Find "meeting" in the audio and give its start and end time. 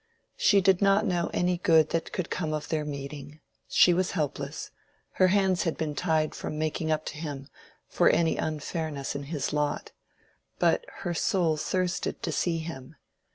2.83-3.39